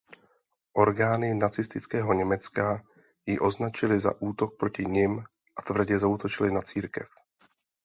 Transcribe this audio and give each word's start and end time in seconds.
Orgány 0.73 1.35
nacistického 1.37 2.13
Německa 2.13 2.83
ji 3.25 3.39
označily 3.39 3.99
za 3.99 4.21
útok 4.21 4.57
proti 4.57 4.85
nim 4.85 5.23
a 5.55 5.61
tvrdě 5.61 5.99
zaútočily 5.99 6.51
na 6.51 6.61
církev. 6.61 7.09